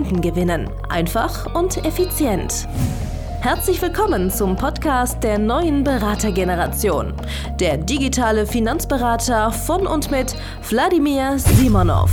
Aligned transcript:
Kunden 0.00 0.22
gewinnen. 0.22 0.70
Einfach 0.88 1.54
und 1.54 1.84
effizient. 1.84 2.66
Herzlich 3.42 3.82
willkommen 3.82 4.30
zum 4.30 4.56
Podcast 4.56 5.22
der 5.22 5.38
neuen 5.38 5.84
Beratergeneration. 5.84 7.12
Der 7.58 7.76
digitale 7.76 8.46
Finanzberater 8.46 9.52
von 9.52 9.86
und 9.86 10.10
mit 10.10 10.34
Wladimir 10.70 11.38
Simonov. 11.38 12.10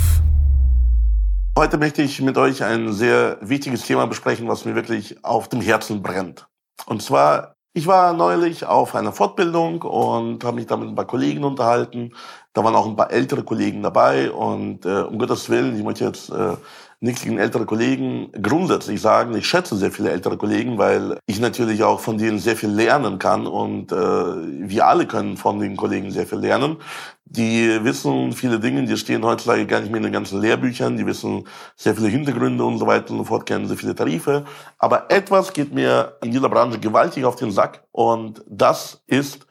Heute 1.58 1.78
möchte 1.78 2.02
ich 2.02 2.22
mit 2.22 2.38
euch 2.38 2.62
ein 2.62 2.92
sehr 2.92 3.38
wichtiges 3.40 3.84
Thema 3.84 4.06
besprechen, 4.06 4.50
was 4.50 4.66
mir 4.66 4.76
wirklich 4.76 5.24
auf 5.24 5.48
dem 5.48 5.62
Herzen 5.62 6.02
brennt. 6.02 6.46
Und 6.88 7.02
zwar, 7.02 7.54
ich 7.74 7.88
war 7.88 8.12
neulich 8.12 8.66
auf 8.66 8.96
einer 8.96 9.14
Fortbildung 9.14 9.82
und 9.84 10.44
habe 10.44 10.58
mich 10.58 10.66
da 10.66 10.76
mit 10.76 10.90
ein 10.90 10.96
paar 10.96 11.08
Kollegen 11.08 11.46
unterhalten. 11.46 12.12
Da 12.52 12.66
waren 12.66 12.76
auch 12.76 12.86
ein 12.86 12.98
paar 12.98 13.12
ältere 13.12 13.44
Kollegen 13.44 13.82
dabei 13.82 14.30
und 14.30 14.86
äh, 14.86 15.04
um 15.04 15.18
Gottes 15.18 15.50
Willen, 15.50 15.78
ich 15.78 15.84
möchte 15.86 16.04
jetzt 16.04 16.30
äh, 16.30 16.58
nichts 17.00 17.22
gegen 17.22 17.38
ältere 17.38 17.66
Kollegen 17.66 18.32
grundsätzlich 18.42 19.00
sagen. 19.02 19.36
Ich 19.36 19.48
schätze 19.48 19.76
sehr 19.76 19.92
viele 19.92 20.10
ältere 20.12 20.38
Kollegen, 20.38 20.78
weil 20.78 21.20
ich 21.28 21.40
natürlich 21.40 21.84
auch 21.84 22.00
von 22.00 22.18
denen 22.18 22.40
sehr 22.40 22.56
viel 22.56 22.70
lernen 22.70 23.20
kann 23.20 23.46
und 23.46 23.92
äh, 23.92 23.96
wir 23.96 24.88
alle 24.88 25.06
können 25.06 25.38
von 25.38 25.60
den 25.60 25.78
Kollegen 25.78 26.10
sehr 26.12 26.26
viel 26.26 26.40
lernen. 26.40 26.78
Die 27.26 27.84
wissen 27.84 28.32
viele 28.34 28.60
Dinge, 28.60 28.86
die 28.86 28.98
stehen 28.98 29.24
heutzutage 29.24 29.68
gar 29.68 29.82
nicht 29.82 29.92
mehr 29.92 29.98
in 29.98 30.04
den 30.04 30.14
ganzen 30.14 30.42
Lehrbüchern, 30.42 30.98
die 30.98 31.06
wissen 31.06 31.48
sehr 31.76 31.94
viele 31.94 32.08
Hintergründe 32.08 32.64
und 32.64 32.80
so 32.80 32.88
weiter 32.88 33.12
und 33.12 33.20
so 33.20 33.24
fort, 33.26 33.46
kennen 33.46 33.68
sehr 33.68 33.78
viele 33.78 33.94
Tarife. 33.94 34.46
Aber 34.80 35.12
etwas 35.12 35.54
geht 35.54 35.74
mir 35.74 36.18
in 36.24 36.32
dieser 36.32 36.50
Branche 36.50 36.80
gewaltig 36.80 37.26
auf 37.26 37.36
den 37.36 37.52
Sack 37.52 37.84
und 37.92 38.44
das 38.48 39.04
ist 39.06 39.46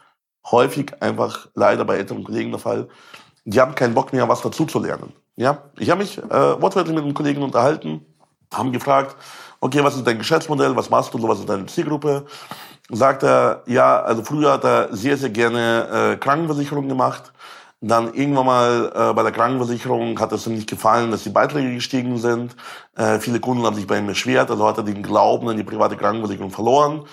häufig 0.51 1.01
einfach 1.01 1.49
leider 1.55 1.85
bei 1.85 1.97
älteren 1.97 2.25
Kollegen 2.25 2.51
der 2.51 2.61
Fall. 2.61 2.89
Die 3.45 3.61
haben 3.61 3.77
keinen 3.77 3.95
Bock 3.95 4.13
mehr, 4.13 4.29
was 4.29 4.43
dazu 4.43 4.65
zu 4.65 4.81
lernen. 4.81 5.13
Ja, 5.37 5.65
ich 5.79 5.91
habe 5.91 6.01
mich 6.03 6.17
äh, 6.19 6.63
wortwörtlich 6.63 6.95
mit 6.95 7.05
einem 7.05 7.13
Kollegen 7.13 7.43
unterhalten, 7.43 8.05
haben 8.53 8.73
gefragt, 8.73 9.17
okay, 9.61 9.85
was 9.85 9.97
ist 9.97 10.07
dein 10.07 10.19
Geschäftsmodell, 10.19 10.75
was 10.77 10.89
machst 10.89 11.13
du, 11.13 11.23
was 11.29 11.41
ist 11.41 11.49
deine 11.49 11.67
Zielgruppe? 11.67 12.25
Sagt 12.91 13.23
er, 13.23 13.63
ja, 13.67 14.01
also 14.01 14.23
früher 14.23 14.53
hat 14.53 14.65
er 14.65 14.95
sehr, 14.97 15.17
sehr 15.19 15.31
gerne 15.31 16.15
äh, 16.15 16.17
Krankenversicherung 16.17 16.89
gemacht. 16.89 17.33
Dann 17.83 18.15
irgendwann 18.15 18.47
mal 18.47 18.93
äh, 18.95 19.13
bei 19.13 19.23
der 19.23 19.33
Krankenversicherung 19.33 20.19
hat 20.19 20.33
es 20.33 20.47
ihm 20.47 20.55
nicht 20.55 20.71
gefallen, 20.71 21.11
dass 21.11 21.25
die 21.25 21.31
Beiträge 21.31 21.75
gestiegen 21.75 22.17
sind. 22.17 22.57
Äh, 22.97 23.19
viele 23.19 23.39
Kunden 23.39 23.65
haben 23.67 23.77
sich 23.77 23.87
bei 23.87 23.99
ihm 23.99 24.07
beschwert, 24.07 24.51
also 24.51 24.67
hat 24.67 24.79
er 24.79 24.85
den 24.85 25.03
Glauben 25.03 25.49
an 25.51 25.59
die 25.59 25.65
private 25.65 25.97
Krankenversicherung 25.97 26.51
verloren 26.51 27.05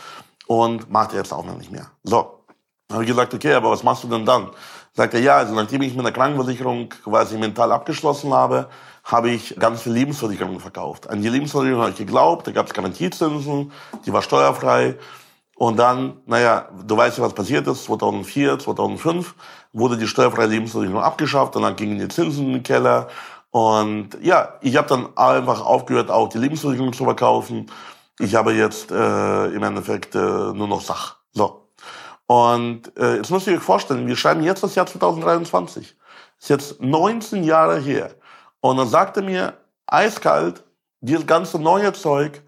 und 0.48 0.90
macht 0.90 1.12
er 1.12 1.18
jetzt 1.18 1.34
auch 1.34 1.46
noch 1.46 1.58
nicht 1.58 1.72
mehr. 1.72 1.88
So, 2.04 2.46
habe 2.92 3.04
ich 3.04 3.10
gesagt, 3.10 3.34
okay, 3.34 3.54
aber 3.54 3.72
was 3.72 3.84
machst 3.84 4.04
du 4.06 4.08
denn 4.08 4.26
dann? 4.26 4.52
Sagt 4.96 5.16
er, 5.16 5.22
ja, 5.22 5.38
also 5.38 5.56
nachdem 5.56 5.82
ich 5.82 5.96
mit 5.96 6.06
der 6.06 6.14
Krankenversicherung 6.14 6.90
quasi 6.90 7.38
mental 7.38 7.72
abgeschlossen 7.72 8.32
habe, 8.32 8.70
habe 9.04 9.32
ich 9.32 9.56
ganz 9.58 9.82
viele 9.82 9.96
Lebensversicherungen 9.96 10.60
verkauft. 10.60 11.10
An 11.10 11.22
die 11.22 11.30
Lebensversicherung 11.30 11.82
habe 11.82 11.92
ich 11.92 11.98
geglaubt, 11.98 12.46
da 12.46 12.52
gab 12.52 12.68
es 12.68 12.74
Garantiezinsen, 12.74 13.72
die 14.06 14.14
war 14.14 14.22
steuerfrei. 14.22 14.96
Und 15.56 15.78
dann, 15.78 16.22
naja, 16.28 16.70
du 16.86 16.96
weißt 16.96 17.18
ja, 17.18 17.24
was 17.24 17.34
passiert 17.34 17.66
ist, 17.68 17.86
2004, 17.86 18.60
2005 18.60 19.34
wurde 19.72 19.98
die 19.98 20.08
steuerfreie 20.08 20.48
Lebensversicherung 20.48 21.02
abgeschafft, 21.02 21.56
danach 21.56 21.76
gingen 21.76 21.98
die 21.98 22.08
Zinsen 22.08 22.46
in 22.46 22.54
den 22.54 22.64
Keller. 22.64 23.08
Und 23.50 24.10
ja, 24.22 24.60
ich 24.62 24.78
habe 24.78 24.88
dann 24.88 25.18
einfach 25.18 25.66
aufgehört, 25.66 26.12
auch 26.12 26.30
die 26.30 26.38
Lebensversicherung 26.38 26.94
zu 26.94 27.04
verkaufen. 27.04 27.66
Ich 28.20 28.36
habe 28.36 28.54
jetzt 28.54 28.92
äh, 28.92 29.46
im 29.48 29.64
Endeffekt 29.64 30.14
äh, 30.14 30.20
nur 30.20 30.68
noch 30.68 30.82
Sach. 30.82 31.18
So. 31.32 31.63
Und 32.34 32.98
äh, 32.98 33.18
jetzt 33.18 33.30
müsst 33.30 33.46
ihr 33.46 33.54
euch 33.54 33.62
vorstellen, 33.62 34.08
wir 34.08 34.16
schreiben 34.16 34.42
jetzt 34.42 34.64
das 34.64 34.74
Jahr 34.74 34.88
2023. 34.88 35.96
Ist 36.40 36.50
jetzt 36.50 36.82
19 36.82 37.44
Jahre 37.44 37.80
her. 37.80 38.10
Und 38.60 38.78
dann 38.78 38.88
sagte 38.88 39.22
mir 39.22 39.54
eiskalt, 39.86 40.64
dieses 41.00 41.28
ganze 41.28 41.60
neue 41.60 41.94
Zeug 41.94 42.42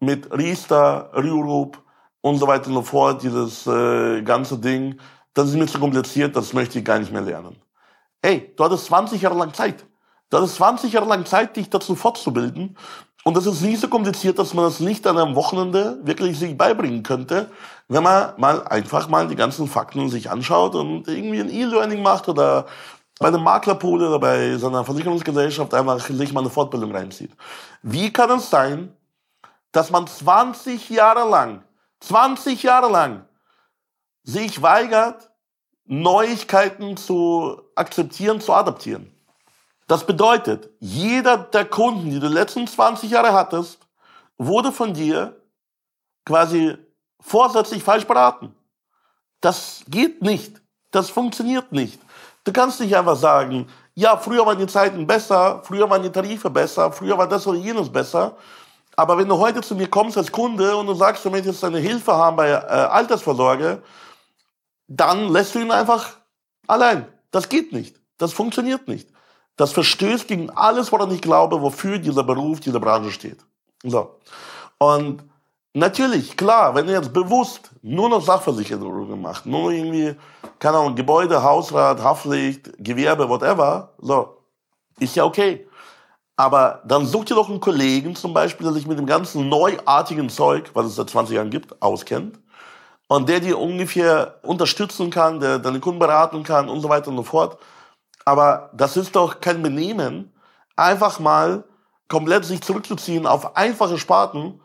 mit 0.00 0.32
Riester, 0.32 1.10
Rürup 1.14 1.82
und 2.22 2.38
so 2.38 2.46
weiter 2.46 2.68
und 2.68 2.76
so 2.76 2.82
fort, 2.82 3.22
dieses 3.22 3.66
äh, 3.66 4.22
ganze 4.22 4.56
Ding, 4.56 4.98
das 5.34 5.50
ist 5.50 5.56
mir 5.56 5.66
zu 5.66 5.80
kompliziert, 5.80 6.34
das 6.34 6.54
möchte 6.54 6.78
ich 6.78 6.84
gar 6.86 6.98
nicht 6.98 7.12
mehr 7.12 7.20
lernen. 7.20 7.60
Ey, 8.22 8.54
du 8.56 8.64
hattest 8.64 8.86
20 8.86 9.20
Jahre 9.20 9.36
lang 9.36 9.52
Zeit. 9.52 9.84
Du 10.30 10.38
hattest 10.38 10.56
20 10.56 10.94
Jahre 10.94 11.08
lang 11.08 11.26
Zeit, 11.26 11.56
dich 11.56 11.68
dazu 11.68 11.94
fortzubilden. 11.94 12.78
Und 13.26 13.36
das 13.36 13.46
ist 13.46 13.60
nicht 13.60 13.80
so 13.80 13.88
kompliziert, 13.88 14.38
dass 14.38 14.54
man 14.54 14.66
das 14.66 14.78
nicht 14.78 15.04
an 15.04 15.18
einem 15.18 15.34
Wochenende 15.34 15.98
wirklich 16.04 16.38
sich 16.38 16.56
beibringen 16.56 17.02
könnte, 17.02 17.50
wenn 17.88 18.04
man 18.04 18.34
mal 18.36 18.64
einfach 18.68 19.08
mal 19.08 19.26
die 19.26 19.34
ganzen 19.34 19.66
Fakten 19.66 20.08
sich 20.08 20.30
anschaut 20.30 20.76
und 20.76 21.08
irgendwie 21.08 21.40
ein 21.40 21.50
E-Learning 21.50 22.02
macht 22.02 22.28
oder 22.28 22.66
bei 23.18 23.26
einem 23.26 23.42
Maklerpool 23.42 24.00
oder 24.00 24.20
bei 24.20 24.56
so 24.58 24.68
einer 24.68 24.84
Versicherungsgesellschaft 24.84 25.74
einfach 25.74 25.98
sich 25.98 26.32
mal 26.32 26.42
eine 26.42 26.50
Fortbildung 26.50 26.92
reinzieht. 26.92 27.32
Wie 27.82 28.12
kann 28.12 28.30
es 28.30 28.48
sein, 28.48 28.94
dass 29.72 29.90
man 29.90 30.06
20 30.06 30.88
Jahre 30.90 31.28
lang, 31.28 31.64
20 32.02 32.62
Jahre 32.62 32.92
lang 32.92 33.24
sich 34.22 34.62
weigert, 34.62 35.32
Neuigkeiten 35.84 36.96
zu 36.96 37.60
akzeptieren, 37.74 38.40
zu 38.40 38.52
adaptieren? 38.52 39.15
Das 39.86 40.04
bedeutet, 40.04 40.70
jeder 40.80 41.38
der 41.38 41.64
Kunden, 41.64 42.10
die 42.10 42.18
du 42.18 42.28
letzten 42.28 42.66
20 42.66 43.10
Jahre 43.10 43.32
hattest, 43.32 43.78
wurde 44.36 44.72
von 44.72 44.92
dir 44.92 45.40
quasi 46.24 46.76
vorsätzlich 47.20 47.82
falsch 47.82 48.06
beraten. 48.06 48.54
Das 49.40 49.84
geht 49.88 50.22
nicht. 50.22 50.60
Das 50.90 51.10
funktioniert 51.10 51.72
nicht. 51.72 52.00
Du 52.44 52.52
kannst 52.52 52.80
nicht 52.80 52.96
einfach 52.96 53.16
sagen, 53.16 53.68
ja, 53.94 54.16
früher 54.16 54.44
waren 54.44 54.58
die 54.58 54.66
Zeiten 54.66 55.06
besser, 55.06 55.62
früher 55.64 55.88
waren 55.88 56.02
die 56.02 56.10
Tarife 56.10 56.50
besser, 56.50 56.92
früher 56.92 57.16
war 57.16 57.28
das 57.28 57.46
oder 57.46 57.58
jenes 57.58 57.90
besser. 57.90 58.36
Aber 58.96 59.16
wenn 59.18 59.28
du 59.28 59.38
heute 59.38 59.60
zu 59.60 59.74
mir 59.74 59.88
kommst 59.88 60.16
als 60.16 60.32
Kunde 60.32 60.76
und 60.76 60.86
du 60.86 60.94
sagst, 60.94 61.24
du 61.24 61.30
möchtest 61.30 61.62
eine 61.64 61.78
Hilfe 61.78 62.12
haben 62.12 62.36
bei 62.36 62.48
äh, 62.48 62.54
Altersvorsorge, 62.54 63.82
dann 64.88 65.28
lässt 65.28 65.54
du 65.54 65.60
ihn 65.60 65.70
einfach 65.70 66.16
allein. 66.66 67.06
Das 67.30 67.48
geht 67.48 67.72
nicht. 67.72 68.00
Das 68.18 68.32
funktioniert 68.32 68.88
nicht. 68.88 69.10
Das 69.56 69.72
verstößt 69.72 70.28
gegen 70.28 70.50
alles, 70.50 70.92
woran 70.92 71.10
ich 71.10 71.22
glaube, 71.22 71.60
wofür 71.60 71.98
dieser 71.98 72.22
Beruf, 72.22 72.60
diese 72.60 72.78
Branche 72.78 73.10
steht. 73.10 73.38
So. 73.82 74.16
Und 74.78 75.24
natürlich, 75.72 76.36
klar, 76.36 76.74
wenn 76.74 76.86
du 76.86 76.92
jetzt 76.92 77.12
bewusst 77.12 77.70
nur 77.82 78.08
noch 78.08 78.22
Sachversicherungen 78.22 79.20
machst, 79.20 79.46
nur 79.46 79.70
irgendwie, 79.70 80.14
keine 80.58 80.78
Ahnung, 80.78 80.94
Gebäude, 80.94 81.42
Hausrat, 81.42 82.02
Haftpflicht, 82.02 82.72
Gewerbe, 82.78 83.28
whatever, 83.28 83.94
so, 83.98 84.36
ist 84.98 85.16
ja 85.16 85.24
okay. 85.24 85.66
Aber 86.36 86.82
dann 86.84 87.06
such 87.06 87.24
dir 87.24 87.34
doch 87.34 87.48
einen 87.48 87.60
Kollegen 87.60 88.14
zum 88.14 88.34
Beispiel, 88.34 88.64
der 88.64 88.74
sich 88.74 88.86
mit 88.86 88.98
dem 88.98 89.06
ganzen 89.06 89.48
neuartigen 89.48 90.28
Zeug, 90.28 90.70
was 90.74 90.86
es 90.86 90.96
seit 90.96 91.08
20 91.08 91.36
Jahren 91.36 91.50
gibt, 91.50 91.80
auskennt. 91.80 92.38
Und 93.08 93.28
der 93.28 93.40
dir 93.40 93.58
ungefähr 93.58 94.38
unterstützen 94.42 95.10
kann, 95.10 95.40
der 95.40 95.58
deine 95.58 95.80
Kunden 95.80 95.98
beraten 95.98 96.42
kann 96.42 96.68
und 96.68 96.80
so 96.82 96.88
weiter 96.90 97.08
und 97.08 97.16
so 97.16 97.22
fort. 97.22 97.58
Aber 98.26 98.70
das 98.74 98.96
ist 98.96 99.16
doch 99.16 99.40
kein 99.40 99.62
Benehmen, 99.62 100.32
einfach 100.74 101.20
mal 101.20 101.64
komplett 102.08 102.44
sich 102.44 102.60
zurückzuziehen 102.60 103.26
auf 103.26 103.56
einfache 103.56 103.98
Sparten. 103.98 104.60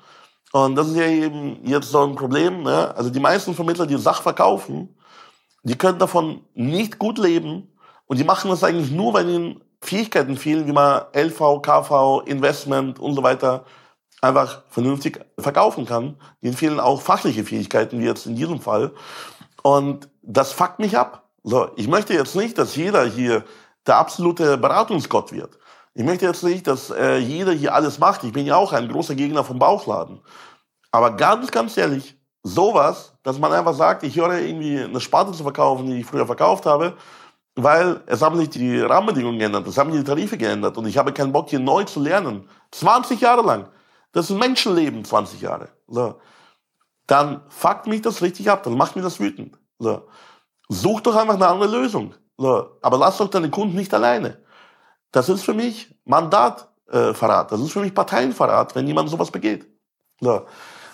Und 0.51 0.75
das 0.75 0.89
ist 0.89 0.97
ja 0.97 1.05
eben 1.05 1.65
jetzt 1.65 1.89
so 1.91 2.03
ein 2.03 2.15
Problem. 2.15 2.63
Ne? 2.63 2.93
Also 2.95 3.09
die 3.09 3.19
meisten 3.19 3.53
Vermittler, 3.53 3.85
die 3.85 3.97
Sach 3.97 4.21
verkaufen, 4.21 4.97
die 5.63 5.77
können 5.77 5.99
davon 5.99 6.41
nicht 6.55 6.99
gut 6.99 7.19
leben. 7.19 7.71
Und 8.07 8.17
die 8.17 8.23
machen 8.23 8.49
das 8.49 8.63
eigentlich 8.63 8.91
nur, 8.91 9.13
weil 9.13 9.29
ihnen 9.29 9.63
Fähigkeiten 9.81 10.37
fehlen, 10.37 10.67
wie 10.67 10.73
man 10.73 11.03
LV, 11.13 11.61
KV, 11.61 12.23
Investment 12.25 12.99
und 12.99 13.13
so 13.13 13.23
weiter 13.23 13.63
einfach 14.21 14.63
vernünftig 14.69 15.23
verkaufen 15.37 15.85
kann. 15.85 16.17
Ihnen 16.41 16.55
fehlen 16.55 16.79
auch 16.79 17.01
fachliche 17.01 17.43
Fähigkeiten, 17.43 17.99
wie 17.99 18.05
jetzt 18.05 18.25
in 18.25 18.35
diesem 18.35 18.59
Fall. 18.59 18.91
Und 19.61 20.09
das 20.23 20.51
fuckt 20.51 20.79
mich 20.79 20.97
ab. 20.97 21.29
So, 21.43 21.69
ich 21.75 21.87
möchte 21.87 22.13
jetzt 22.13 22.35
nicht, 22.35 22.57
dass 22.57 22.75
jeder 22.75 23.05
hier 23.05 23.43
der 23.87 23.97
absolute 23.97 24.57
Beratungsgott 24.57 25.31
wird. 25.31 25.57
Ich 25.93 26.03
möchte 26.03 26.25
jetzt 26.25 26.43
nicht, 26.43 26.67
dass 26.67 26.89
äh, 26.91 27.17
jeder 27.17 27.51
hier 27.51 27.73
alles 27.73 27.99
macht. 27.99 28.23
Ich 28.23 28.31
bin 28.31 28.45
ja 28.45 28.55
auch 28.55 28.73
ein 28.73 28.87
großer 28.87 29.15
Gegner 29.15 29.43
vom 29.43 29.59
Bauchladen. 29.59 30.21
Aber 30.91 31.11
ganz, 31.11 31.51
ganz 31.51 31.75
ehrlich, 31.77 32.17
sowas, 32.43 33.13
dass 33.23 33.39
man 33.39 33.51
einfach 33.51 33.73
sagt, 33.73 34.03
ich 34.03 34.15
höre 34.15 34.39
irgendwie 34.39 34.79
eine 34.79 35.01
Sparte 35.01 35.31
zu 35.31 35.43
verkaufen, 35.43 35.87
die 35.87 36.01
ich 36.01 36.05
früher 36.05 36.25
verkauft 36.25 36.65
habe, 36.65 36.95
weil 37.55 38.01
es 38.05 38.21
haben 38.21 38.37
sich 38.37 38.49
die 38.49 38.79
Rahmenbedingungen 38.79 39.39
geändert, 39.39 39.67
es 39.67 39.77
haben 39.77 39.91
die 39.91 40.03
Tarife 40.03 40.37
geändert 40.37 40.77
und 40.77 40.85
ich 40.85 40.97
habe 40.97 41.11
keinen 41.13 41.33
Bock, 41.33 41.49
hier 41.49 41.59
neu 41.59 41.83
zu 41.83 41.99
lernen. 41.99 42.47
20 42.71 43.19
Jahre 43.19 43.41
lang. 43.41 43.67
Das 44.13 44.25
ist 44.25 44.31
ein 44.31 44.39
Menschenleben, 44.39 45.03
20 45.03 45.41
Jahre. 45.41 45.69
So. 45.87 46.19
Dann 47.07 47.41
fuckt 47.49 47.87
mich 47.87 48.01
das 48.01 48.21
richtig 48.21 48.49
ab, 48.49 48.63
dann 48.63 48.77
macht 48.77 48.95
mich 48.95 49.03
das 49.03 49.19
wütend. 49.19 49.57
So. 49.79 50.07
Such 50.71 51.01
doch 51.01 51.15
einfach 51.17 51.33
eine 51.33 51.47
andere 51.47 51.69
Lösung. 51.69 52.13
So. 52.37 52.77
Aber 52.81 52.97
lass 52.97 53.17
doch 53.17 53.29
deine 53.29 53.49
Kunden 53.49 53.75
nicht 53.75 53.93
alleine. 53.93 54.37
Das 55.11 55.27
ist 55.27 55.43
für 55.43 55.53
mich 55.53 55.93
Mandatverrat. 56.05 57.47
Äh, 57.47 57.49
das 57.51 57.59
ist 57.59 57.73
für 57.73 57.81
mich 57.81 57.93
Parteienverrat, 57.93 58.73
wenn 58.73 58.87
jemand 58.87 59.09
sowas 59.09 59.29
begeht. 59.29 59.67
So. 60.21 60.45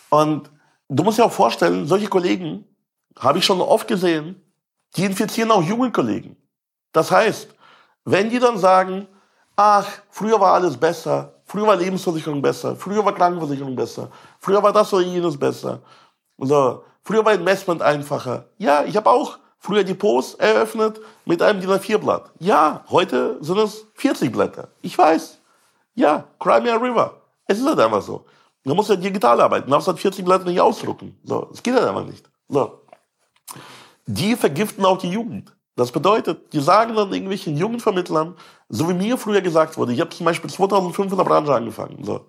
Und 0.10 0.50
du 0.90 1.04
musst 1.04 1.20
dir 1.20 1.26
auch 1.26 1.32
vorstellen, 1.32 1.86
solche 1.86 2.08
Kollegen 2.08 2.66
habe 3.20 3.38
ich 3.38 3.46
schon 3.46 3.62
oft 3.62 3.88
gesehen, 3.88 4.42
die 4.96 5.06
infizieren 5.06 5.52
auch 5.52 5.62
junge 5.62 5.92
Kollegen. 5.92 6.38
Das 6.92 7.12
heißt, 7.12 7.54
wenn 8.04 8.32
die 8.32 8.40
dann 8.40 8.58
sagen, 8.58 9.08
ach, 9.56 9.88
früher 10.10 10.40
war 10.40 10.54
alles 10.54 10.76
besser, 10.76 11.36
früher 11.46 11.68
war 11.68 11.76
Lebensversicherung 11.76 12.42
besser, 12.42 12.76
früher 12.76 13.06
war 13.06 13.14
Krankenversicherung 13.14 13.76
besser, 13.76 14.10
früher 14.40 14.64
war 14.64 14.74
das 14.74 14.92
oder 14.92 15.04
jenes 15.04 15.38
besser, 15.38 15.82
so, 16.40 16.84
früher 17.04 17.24
war 17.24 17.34
Investment 17.34 17.82
einfacher. 17.84 18.46
Ja, 18.58 18.84
ich 18.84 18.96
habe 18.96 19.10
auch 19.10 19.38
früher 19.60 19.84
Depots 19.84 20.36
eröffnet 20.36 21.00
mit 21.26 21.42
einem 21.42 21.62
DIN 21.62 21.70
A4-Blatt. 21.70 22.32
Ja, 22.40 22.84
heute 22.90 23.38
sind 23.42 23.58
es 23.58 23.86
40 23.96 24.32
Blätter. 24.32 24.70
Ich 24.82 24.98
weiß. 24.98 25.40
Ja, 25.96 26.26
Crimea 26.40 26.76
River. 26.76 27.22
Es 27.48 27.60
ist 27.60 27.66
halt 27.66 27.80
einfach 27.80 28.02
so. 28.02 28.26
Man 28.64 28.76
muss 28.76 28.90
ja 28.90 28.96
digital 28.96 29.40
arbeiten. 29.42 29.70
Man 29.70 29.80
darf 29.80 29.88
halt 29.88 30.00
40 30.00 30.26
Blätter 30.26 30.46
nicht 30.46 30.60
ausdrucken. 30.60 31.18
So, 31.24 31.50
es 31.54 31.64
geht 31.64 31.74
halt 31.74 31.88
einfach 31.88 32.06
nicht. 32.06 32.30
So. 32.50 32.82
Die 34.06 34.36
vergiften 34.36 34.86
auch 34.86 34.98
die 34.98 35.10
Jugend. 35.10 35.56
Das 35.76 35.92
bedeutet, 35.92 36.54
die 36.54 36.60
sagen 36.60 36.96
dann 36.96 37.14
irgendwelchen 37.14 37.56
jungen 37.56 37.80
Vermittlern, 37.80 38.36
so 38.68 38.90
wie 38.90 38.94
mir 38.94 39.18
früher 39.18 39.42
gesagt 39.42 39.78
wurde, 39.78 39.94
ich 39.94 40.02
habe 40.02 40.10
zum 40.10 40.26
Beispiel 40.26 40.50
2005 40.50 41.12
in 41.12 41.18
der 41.18 41.24
Branche 41.24 41.54
angefangen. 41.54 42.04
So. 42.04 42.26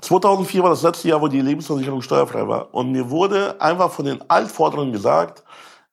2004 0.00 0.62
war 0.62 0.70
das 0.70 0.82
letzte 0.82 1.08
Jahr, 1.08 1.20
wo 1.20 1.28
die 1.28 1.40
Lebensversicherung 1.40 2.00
steuerfrei 2.00 2.46
war. 2.46 2.72
Und 2.72 2.92
mir 2.92 3.10
wurde 3.10 3.60
einfach 3.60 3.90
von 3.90 4.04
den 4.04 4.22
Altvorderen 4.30 4.92
gesagt, 4.92 5.42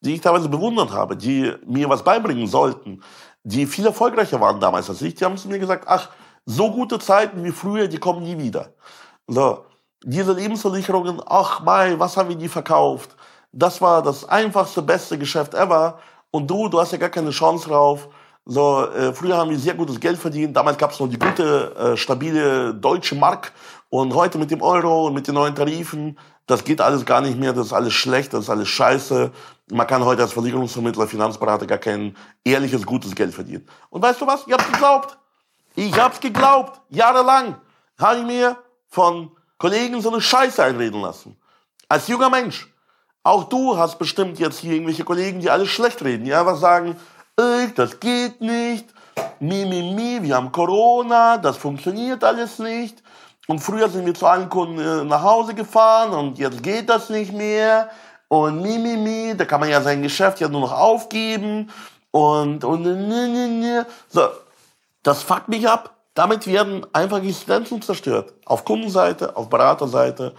die 0.04 0.16
ich 0.16 0.22
teilweise 0.22 0.50
bewundert 0.50 0.92
habe, 0.92 1.16
die 1.16 1.54
mir 1.66 1.90
was 1.90 2.04
beibringen 2.04 2.48
sollten, 2.48 3.02
die 3.44 3.66
viel 3.66 3.86
erfolgreicher 3.86 4.40
waren 4.40 4.60
damals 4.60 4.90
als 4.90 5.02
ich, 5.02 5.16
die 5.16 5.26
haben 5.26 5.38
zu 5.38 5.48
mir 5.48 5.60
gesagt, 5.60 5.86
ach, 5.88 6.10
so 6.46 6.72
gute 6.72 7.00
Zeiten 7.00 7.44
wie 7.44 7.52
früher, 7.52 7.88
die 7.88 7.98
kommen 7.98 8.24
nie 8.24 8.38
wieder. 8.38 8.74
So, 9.28 9.66
diese 10.04 10.34
Lebensversicherungen, 10.34 11.22
ach 11.26 11.62
mei, 11.62 11.98
was 11.98 12.18
haben 12.18 12.30
wir 12.30 12.36
die 12.36 12.50
verkauft? 12.50 13.16
Das 13.54 13.82
war 13.82 14.02
das 14.02 14.28
einfachste, 14.28 14.82
beste 14.82 15.18
Geschäft 15.18 15.54
ever. 15.54 16.00
Und 16.32 16.50
du, 16.50 16.68
du 16.68 16.80
hast 16.80 16.92
ja 16.92 16.98
gar 16.98 17.10
keine 17.10 17.30
Chance 17.30 17.70
drauf. 17.70 18.10
So, 18.46 18.88
äh, 18.88 19.14
früher 19.14 19.38
haben 19.38 19.52
wir 19.52 19.60
sehr 19.60 19.76
gutes 19.76 20.00
Geld 20.00 20.18
verdient. 20.18 20.58
Damals 20.58 20.78
gab 20.78 20.92
es 20.92 21.00
noch 21.00 21.08
die 21.08 21.20
gute, 21.20 21.76
äh, 21.76 21.96
stabile 21.98 22.74
deutsche 22.74 23.16
Mark. 23.16 23.54
Und 23.90 24.14
heute 24.16 24.40
mit 24.40 24.50
dem 24.50 24.62
Euro 24.62 25.08
und 25.08 25.14
mit 25.14 25.28
den 25.28 25.36
neuen 25.36 25.54
Tarifen, 25.56 26.18
das 26.48 26.64
geht 26.64 26.82
alles 26.82 27.06
gar 27.06 27.22
nicht 27.22 27.40
mehr. 27.40 27.54
Das 27.54 27.68
ist 27.68 27.74
alles 27.74 27.94
schlecht, 27.94 28.34
das 28.34 28.46
ist 28.46 28.50
alles 28.50 28.68
scheiße. 28.68 29.32
Man 29.72 29.88
kann 29.88 30.04
heute 30.04 30.22
als 30.24 30.34
Versicherungsvermittler, 30.34 31.08
Finanzberater 31.08 31.66
gar 31.66 31.78
kein 31.78 32.16
ehrliches, 32.44 32.86
gutes 32.86 33.16
Geld 33.16 33.34
verdienen. 33.34 33.68
Und 33.90 34.02
weißt 34.02 34.20
du 34.20 34.28
was? 34.28 34.46
Ich 34.46 34.54
hab's 34.54 34.70
geglaubt. 34.72 35.18
Ich 35.76 36.00
hab's 36.00 36.20
geglaubt. 36.20 36.82
Jahrelang 36.90 37.56
habe 37.98 38.20
ich 38.20 38.26
mir 38.26 38.58
von 38.90 39.32
Kollegen 39.58 40.02
so 40.02 40.12
eine 40.12 40.22
Scheiße 40.22 40.64
einreden 40.64 41.02
lassen. 41.02 41.38
Als 41.88 42.08
junger 42.08 42.30
Mensch. 42.30 42.68
Auch 43.24 43.46
du 43.46 43.78
hast 43.78 43.98
bestimmt 43.98 44.38
jetzt 44.40 44.60
hier 44.60 44.74
irgendwelche 44.74 45.06
Kollegen, 45.06 45.40
die 45.40 45.50
alles 45.50 45.70
schlecht 45.70 46.04
reden, 46.04 46.26
die 46.26 46.34
einfach 46.34 46.58
sagen, 46.58 46.98
das 47.76 48.00
geht 48.02 48.42
nicht, 48.42 48.94
mi, 49.40 49.66
mi, 49.66 49.94
mi, 49.94 50.22
wir 50.22 50.36
haben 50.36 50.52
Corona, 50.52 51.38
das 51.38 51.56
funktioniert 51.56 52.24
alles 52.24 52.60
nicht. 52.60 53.02
Und 53.48 53.60
früher 53.60 53.90
sind 53.90 54.06
wir 54.06 54.14
zu 54.14 54.28
allen 54.28 54.50
Kunden 54.50 54.80
äh, 54.80 55.04
nach 55.04 55.22
Hause 55.22 55.54
gefahren 55.54 56.12
und 56.12 56.38
jetzt 56.38 56.64
geht 56.64 56.90
das 56.90 57.10
nicht 57.10 57.34
mehr. 57.34 57.90
Und 58.28 58.62
mi, 58.62 58.78
mi, 58.78 58.98
mi, 58.98 59.36
da 59.38 59.46
kann 59.46 59.60
man 59.60 59.70
ja 59.70 59.82
sein 59.82 60.02
Geschäft 60.02 60.40
ja 60.40 60.48
nur 60.48 60.62
noch 60.62 60.72
aufgeben. 60.72 61.70
Und, 62.12 62.64
und, 62.64 62.82
ne, 62.84 63.28
ne, 63.28 63.48
ne. 63.48 63.86
So, 64.10 64.28
das 65.04 65.24
fuckt 65.24 65.50
mich 65.50 65.68
ab. 65.68 65.96
Damit 66.14 66.46
werden 66.46 66.86
einfach 66.94 67.18
Existenzen 67.18 67.82
zerstört. 67.82 68.34
Auf 68.46 68.66
Kundenseite, 68.66 69.36
auf 69.36 69.50
Beraterseite. 69.50 70.34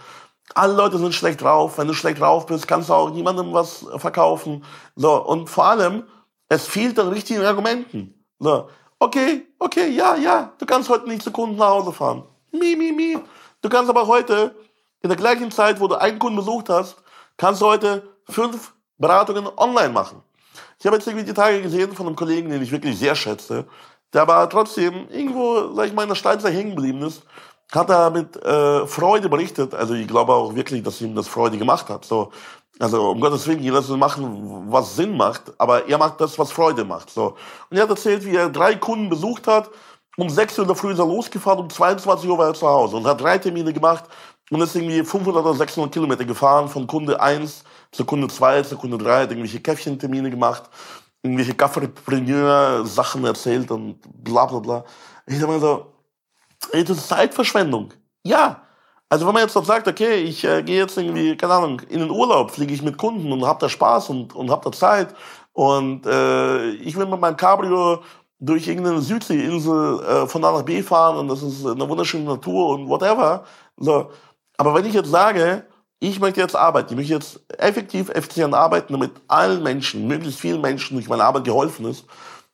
Alle 0.53 0.73
Leute 0.73 0.97
sind 0.97 1.13
schlecht 1.13 1.41
drauf. 1.41 1.77
Wenn 1.77 1.87
du 1.87 1.93
schlecht 1.93 2.21
drauf 2.21 2.45
bist, 2.45 2.67
kannst 2.67 2.89
du 2.89 2.93
auch 2.93 3.09
niemandem 3.09 3.53
was 3.53 3.85
verkaufen. 3.97 4.63
So, 4.95 5.21
und 5.25 5.49
vor 5.49 5.65
allem, 5.65 6.03
es 6.49 6.65
fehlt 6.65 6.99
an 6.99 7.09
richtigen 7.09 7.43
Argumenten. 7.43 8.13
So, 8.39 8.69
okay, 8.99 9.47
okay, 9.59 9.89
ja, 9.89 10.15
ja, 10.15 10.53
du 10.57 10.65
kannst 10.65 10.89
heute 10.89 11.07
nicht 11.07 11.23
zu 11.23 11.31
Kunden 11.31 11.57
nach 11.57 11.69
Hause 11.69 11.91
fahren. 11.91 12.23
Mi, 12.51 12.75
mi, 12.75 12.91
mi. 12.91 13.17
Du 13.61 13.69
kannst 13.69 13.89
aber 13.89 14.07
heute, 14.07 14.55
in 15.01 15.09
der 15.09 15.17
gleichen 15.17 15.51
Zeit, 15.51 15.79
wo 15.79 15.87
du 15.87 15.95
einen 15.95 16.19
Kunden 16.19 16.37
besucht 16.37 16.69
hast, 16.69 16.97
kannst 17.37 17.61
du 17.61 17.65
heute 17.65 18.03
fünf 18.29 18.73
Beratungen 18.97 19.47
online 19.57 19.89
machen. 19.89 20.21
Ich 20.79 20.85
habe 20.85 20.97
jetzt 20.97 21.07
irgendwie 21.07 21.25
die 21.25 21.33
Tage 21.33 21.61
gesehen 21.61 21.93
von 21.93 22.07
einem 22.07 22.15
Kollegen, 22.15 22.49
den 22.49 22.61
ich 22.61 22.71
wirklich 22.71 22.97
sehr 22.97 23.15
schätze, 23.15 23.65
der 24.13 24.21
aber 24.21 24.47
trotzdem 24.49 25.07
irgendwo, 25.09 25.73
sag 25.73 25.87
ich 25.87 25.93
mal, 25.93 26.03
in 26.03 26.09
der 26.09 26.15
Steinzeit 26.15 26.53
hängen 26.53 26.75
geblieben 26.75 27.01
ist, 27.03 27.23
hat 27.71 27.89
er 27.89 28.09
mit 28.09 28.35
äh, 28.43 28.85
Freude 28.87 29.29
berichtet. 29.29 29.73
Also 29.73 29.93
ich 29.93 30.07
glaube 30.07 30.33
auch 30.33 30.55
wirklich, 30.55 30.83
dass 30.83 31.01
ihm 31.01 31.15
das 31.15 31.27
Freude 31.27 31.57
gemacht 31.57 31.89
hat. 31.89 32.05
So, 32.05 32.31
also 32.79 33.09
um 33.09 33.19
Gottes 33.19 33.47
Willen, 33.47 33.63
jeder 33.63 33.81
soll 33.81 33.97
machen, 33.97 34.71
was 34.71 34.95
Sinn 34.95 35.17
macht, 35.17 35.53
aber 35.57 35.87
er 35.87 35.97
macht 35.97 36.21
das, 36.21 36.37
was 36.37 36.51
Freude 36.51 36.85
macht. 36.85 37.09
So. 37.09 37.35
Und 37.69 37.77
er 37.77 37.83
hat 37.83 37.89
erzählt, 37.89 38.25
wie 38.25 38.35
er 38.35 38.49
drei 38.49 38.75
Kunden 38.75 39.09
besucht 39.09 39.47
hat. 39.47 39.69
Um 40.17 40.29
6 40.29 40.57
Uhr 40.59 40.63
in 40.63 40.67
der 40.69 40.77
Früh 40.77 40.93
ist 40.93 40.99
er 40.99 41.05
losgefahren, 41.05 41.59
um 41.59 41.69
22 41.69 42.29
Uhr 42.29 42.37
war 42.37 42.47
er 42.47 42.53
zu 42.53 42.67
Hause 42.67 42.95
und 42.95 43.05
hat 43.05 43.19
drei 43.19 43.37
Termine 43.37 43.73
gemacht 43.73 44.05
und 44.51 44.61
ist 44.61 44.75
irgendwie 44.75 45.03
500 45.03 45.43
oder 45.43 45.53
600 45.55 45.91
Kilometer 45.91 46.25
gefahren, 46.25 46.69
von 46.69 46.87
Kunde 46.87 47.19
1 47.19 47.63
zu 47.91 48.05
Kunde 48.05 48.27
2 48.27 48.63
zu 48.63 48.77
Kunde 48.77 48.97
3, 48.97 49.21
hat 49.23 49.31
irgendwelche 49.31 49.59
Käffchentermine 49.59 50.29
gemacht 50.29 50.69
irgendwelche 51.25 51.55
Gaffrepreneur-Sachen 51.55 53.25
erzählt 53.25 53.71
und 53.71 53.99
bla 54.23 54.45
bla 54.45 54.59
bla. 54.59 54.85
Ich 55.25 55.39
sag 55.39 55.47
mal 55.47 55.59
so, 55.59 55.87
ey, 56.71 56.83
das 56.83 56.97
ist 56.97 57.07
Zeitverschwendung. 57.07 57.93
Ja. 58.23 58.61
Also 59.09 59.25
wenn 59.25 59.33
man 59.33 59.43
jetzt 59.43 59.55
noch 59.55 59.65
sagt, 59.65 59.87
okay, 59.87 60.15
ich 60.15 60.43
äh, 60.43 60.63
gehe 60.63 60.79
jetzt 60.79 60.97
irgendwie, 60.97 61.35
keine 61.37 61.53
Ahnung, 61.53 61.81
in 61.89 61.99
den 61.99 62.09
Urlaub, 62.09 62.51
fliege 62.51 62.73
ich 62.73 62.81
mit 62.81 62.97
Kunden 62.97 63.31
und 63.31 63.45
hab 63.45 63.59
da 63.59 63.69
Spaß 63.69 64.09
und, 64.09 64.35
und 64.35 64.49
hab 64.49 64.63
da 64.63 64.71
Zeit 64.71 65.15
und 65.53 66.05
äh, 66.05 66.69
ich 66.71 66.95
will 66.95 67.05
mit 67.05 67.19
meinem 67.19 67.37
Cabrio 67.37 68.01
durch 68.39 68.67
irgendeine 68.67 69.01
Südseeinsel 69.01 70.03
äh, 70.03 70.27
von 70.27 70.43
A 70.43 70.51
nach 70.51 70.63
B 70.63 70.81
fahren 70.81 71.17
und 71.17 71.27
das 71.27 71.41
ist 71.43 71.65
eine 71.65 71.87
wunderschöne 71.87 72.25
Natur 72.25 72.69
und 72.69 72.89
whatever. 72.89 73.45
So. 73.77 74.09
Aber 74.57 74.73
wenn 74.73 74.85
ich 74.85 74.93
jetzt 74.93 75.09
sage, 75.09 75.65
ich 75.99 76.19
möchte 76.19 76.41
jetzt 76.41 76.55
arbeiten, 76.55 76.93
ich 76.93 76.97
möchte 76.97 77.13
jetzt 77.13 77.39
effektiv, 77.57 78.09
effizient 78.09 78.53
arbeiten, 78.53 78.93
damit 78.93 79.11
allen 79.27 79.63
Menschen, 79.63 80.07
möglichst 80.07 80.39
vielen 80.39 80.61
Menschen 80.61 80.95
durch 80.95 81.09
meine 81.09 81.23
Arbeit 81.23 81.45
geholfen 81.45 81.85
ist, 81.85 82.05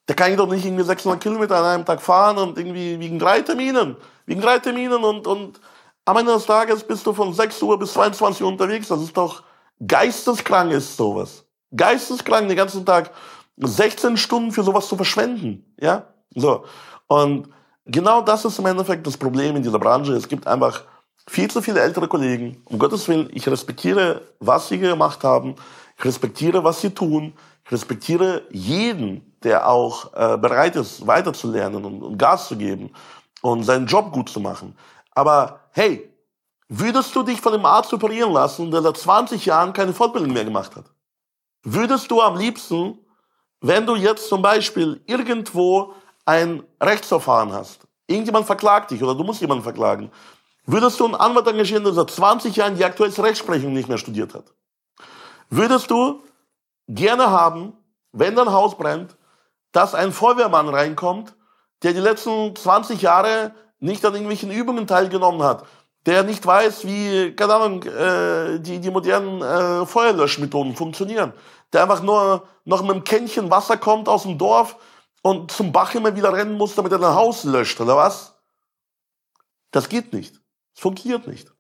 da 0.05 0.13
kann 0.13 0.31
ich 0.31 0.38
doch 0.38 0.48
nicht 0.48 0.65
irgendwie 0.65 0.84
600 0.84 1.22
Kilometer 1.22 1.58
an 1.58 1.65
einem 1.65 1.86
Tag 1.86 2.01
fahren 2.01 2.38
und 2.38 2.58
irgendwie 2.58 3.00
wegen 3.00 3.20
drei 3.20 3.41
Terminen, 3.41 3.96
wegen 4.25 4.41
drei 4.41 4.60
Terminen 4.60 5.03
und, 5.03 5.27
und 5.27 5.60
am 6.05 6.17
Ende 6.17 6.34
des 6.34 6.46
Tages 6.46 6.84
bist 6.84 7.05
du 7.05 7.13
von 7.13 7.34
6 7.34 7.62
Uhr 7.62 7.77
bis 7.77 7.93
22 7.93 8.41
Uhr 8.41 8.50
unterwegs. 8.50 8.88
Das 8.88 9.01
ist 9.01 9.15
doch 9.15 9.43
geisteskrank 9.86 10.72
ist 10.72 10.98
sowas. 10.98 11.46
Geisteskrank, 11.75 12.48
den 12.48 12.58
ganzen 12.58 12.86
Tag 12.86 13.12
16 13.58 14.17
Stunden 14.17 14.51
für 14.51 14.63
sowas 14.63 14.88
zu 14.88 14.96
verschwenden. 14.96 15.74
Ja, 15.79 16.08
so. 16.36 16.65
Und 17.08 17.50
genau 17.86 18.22
das 18.22 18.46
ist 18.46 18.60
im 18.60 18.65
Endeffekt 18.65 19.05
das 19.05 19.17
Problem 19.17 19.55
in 19.55 19.63
dieser 19.63 19.79
Branche. 19.79 20.13
Es 20.13 20.27
gibt 20.27 20.48
einfach 20.48 20.84
viel 21.31 21.50
zu 21.50 21.61
viele 21.61 21.79
ältere 21.79 22.09
Kollegen. 22.09 22.61
Um 22.65 22.77
Gottes 22.77 23.07
Willen, 23.07 23.29
ich 23.31 23.47
respektiere, 23.47 24.21
was 24.41 24.67
sie 24.67 24.77
gemacht 24.77 25.23
haben. 25.23 25.55
Ich 25.97 26.03
respektiere, 26.03 26.65
was 26.65 26.81
sie 26.81 26.89
tun. 26.89 27.33
Ich 27.63 27.71
respektiere 27.71 28.41
jeden, 28.51 29.33
der 29.41 29.69
auch 29.69 30.13
äh, 30.13 30.38
bereit 30.38 30.75
ist, 30.75 31.07
weiterzulernen 31.07 31.85
und, 31.85 32.03
und 32.03 32.17
Gas 32.17 32.50
zu 32.50 32.57
geben 32.57 32.91
und 33.41 33.63
seinen 33.63 33.88
Job 33.88 34.11
gut 34.11 34.27
zu 34.27 34.41
machen. 34.41 34.77
Aber 35.11 35.61
hey, 35.71 36.13
würdest 36.67 37.15
du 37.15 37.23
dich 37.23 37.39
von 37.39 37.53
dem 37.53 37.65
Arzt 37.65 37.93
operieren 37.93 38.33
lassen, 38.33 38.69
der 38.69 38.81
seit 38.81 38.97
20 38.97 39.45
Jahren 39.45 39.71
keine 39.71 39.93
Fortbildung 39.93 40.33
mehr 40.33 40.43
gemacht 40.43 40.75
hat? 40.75 40.85
Würdest 41.63 42.11
du 42.11 42.19
am 42.21 42.35
liebsten, 42.35 42.97
wenn 43.61 43.85
du 43.85 43.95
jetzt 43.95 44.27
zum 44.27 44.41
Beispiel 44.41 45.00
irgendwo 45.05 45.93
ein 46.25 46.63
Rechtsverfahren 46.81 47.53
hast, 47.53 47.88
irgendjemand 48.05 48.47
verklagt 48.47 48.91
dich 48.91 49.01
oder 49.01 49.15
du 49.15 49.23
musst 49.23 49.39
jemanden 49.39 49.63
verklagen, 49.63 50.11
Würdest 50.65 51.00
du 51.00 51.06
einen 51.06 51.15
Anwalt 51.15 51.48
engagieren, 51.48 51.84
der 51.84 51.94
seit 51.94 52.12
20 52.12 52.56
Jahren 52.56 52.75
die 52.75 52.86
aktuelle 52.86 53.18
Rechtsprechung 53.18 53.74
nicht 53.74 53.89
mehr 53.89 53.98
studiert 53.98 54.34
hat? 54.34 54.46
Würdest 55.50 55.89
du 55.89 56.22
gerne 56.88 57.30
haben, 57.30 57.74
wenn 58.12 58.36
dein 58.36 58.51
Haus 58.51 58.77
brennt, 58.77 59.15
dass 59.72 59.96
ein 59.96 60.12
Feuerwehrmann 60.12 60.70
reinkommt, 60.70 61.34
der 61.84 61.94
die 61.94 62.00
letzten 62.00 62.56
20 62.56 63.01
Jahre 63.01 63.53
nicht 63.80 64.06
an 64.06 64.13
irgendwelchen 64.13 64.51
Übungen 64.51 64.86
teilgenommen 64.86 65.44
hat, 65.44 65.65
der 66.06 66.24
nicht 66.24 66.46
weiß, 66.46 66.86
wie, 66.86 67.36
keine 67.36 67.56
Ahnung, 67.56 67.84
äh, 67.84 68.60
die, 68.60 68.80
die 68.80 68.91
modernen 68.91 69.41
äh, 69.41 69.86
Feuerlöschmethoden 69.86 70.75
funktionieren, 70.75 71.34
der 71.74 71.84
einfach 71.84 72.01
nur 72.01 72.48
noch 72.65 72.82
mit 72.82 72.91
einem 72.91 73.03
Kännchen 73.03 73.50
Wasser 73.50 73.77
kommt 73.77 74.10
aus 74.10 74.24
dem 74.24 74.38
Dorf 74.38 74.77
und 75.22 75.51
zum 75.51 75.72
Bach 75.72 75.94
immer 75.96 76.15
wieder 76.15 76.34
rennen 76.34 76.58
muss, 76.58 76.75
damit 76.75 76.91
er 76.91 77.00
ein 77.00 77.15
Haus 77.15 77.44
löscht, 77.44 77.80
oder 77.80 77.96
was? 77.96 78.36
Das 79.72 79.89
geht 79.89 80.12
nicht. 80.13 80.40
Es 80.73 80.81
funktioniert 80.81 81.27
nicht. 81.27 81.51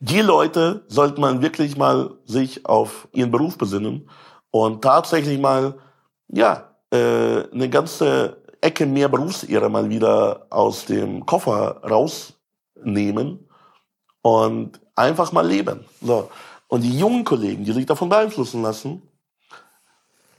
Die 0.00 0.20
Leute 0.20 0.84
sollten 0.88 1.20
man 1.20 1.42
wirklich 1.42 1.76
mal 1.76 2.14
sich 2.24 2.66
auf 2.66 3.08
ihren 3.12 3.30
Beruf 3.30 3.56
besinnen 3.56 4.08
und 4.50 4.82
tatsächlich 4.82 5.38
mal, 5.38 5.78
ja, 6.28 6.74
äh, 6.90 7.48
eine 7.52 7.70
ganze 7.70 8.42
Ecke 8.60 8.86
mehr 8.86 9.08
Berufsehre 9.08 9.68
mal 9.68 9.88
wieder 9.88 10.46
aus 10.50 10.86
dem 10.86 11.24
Koffer 11.26 11.80
rausnehmen 11.82 13.48
und 14.22 14.80
einfach 14.94 15.32
mal 15.32 15.46
leben. 15.46 15.84
So. 16.00 16.30
Und 16.68 16.82
die 16.82 16.98
jungen 16.98 17.24
Kollegen, 17.24 17.64
die 17.64 17.72
sich 17.72 17.86
davon 17.86 18.08
beeinflussen 18.08 18.62
lassen, 18.62 19.02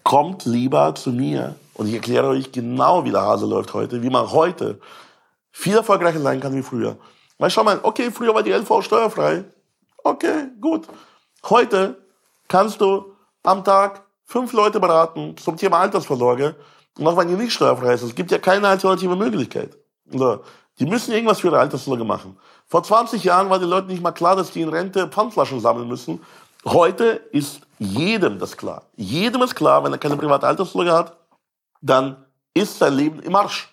kommt 0.03 0.45
lieber 0.45 0.95
zu 0.95 1.11
mir 1.11 1.55
und 1.73 1.87
ich 1.87 1.93
erkläre 1.93 2.27
euch 2.27 2.51
genau, 2.51 3.05
wie 3.05 3.11
der 3.11 3.21
Hase 3.21 3.45
läuft 3.45 3.73
heute, 3.73 4.03
wie 4.03 4.09
man 4.09 4.31
heute 4.31 4.79
viel 5.51 5.75
erfolgreicher 5.75 6.19
sein 6.19 6.39
kann 6.39 6.55
wie 6.55 6.63
früher. 6.63 6.97
Weil 7.43 7.50
schau 7.50 7.65
mal, 7.65 7.77
okay, 7.83 8.09
früher 8.09 8.33
war 8.33 8.41
die 8.41 8.53
LV 8.53 8.81
steuerfrei. 8.81 9.43
Okay, 10.01 10.47
gut. 10.62 10.88
Heute 11.50 12.01
kannst 12.47 12.79
du 12.79 13.17
am 13.43 13.65
Tag 13.65 14.01
fünf 14.23 14.53
Leute 14.53 14.79
beraten 14.79 15.35
zum 15.35 15.57
Thema 15.57 15.79
Altersvorsorge. 15.79 16.55
Auch 17.03 17.17
wenn 17.17 17.27
die 17.27 17.33
nicht 17.33 17.51
steuerfrei 17.51 17.95
ist, 17.95 18.03
es 18.03 18.15
gibt 18.15 18.31
ja 18.31 18.38
keine 18.38 18.69
alternative 18.69 19.17
Möglichkeit. 19.17 19.75
Die 20.05 20.85
müssen 20.85 21.12
irgendwas 21.12 21.41
für 21.41 21.47
ihre 21.47 21.59
Altersvorsorge 21.59 22.05
machen. 22.05 22.39
Vor 22.65 22.81
20 22.81 23.21
Jahren 23.25 23.50
war 23.50 23.59
den 23.59 23.67
Leuten 23.67 23.88
nicht 23.88 24.01
mal 24.01 24.13
klar, 24.13 24.38
dass 24.38 24.51
die 24.51 24.62
in 24.62 24.69
Rente 24.69 25.09
Pfandflaschen 25.09 25.59
sammeln 25.59 25.89
müssen. 25.89 26.21
Heute 26.63 27.27
ist 27.33 27.59
jedem 27.77 28.39
das 28.39 28.55
klar. 28.55 28.83
Jedem 28.95 29.41
ist 29.41 29.53
klar, 29.53 29.83
wenn 29.83 29.91
er 29.91 29.97
keine 29.97 30.15
private 30.15 30.47
Altersvorsorge 30.47 30.93
hat, 30.93 31.17
dann 31.81 32.25
ist 32.53 32.79
sein 32.79 32.93
Leben 32.93 33.19
im 33.19 33.35
Arsch. 33.35 33.67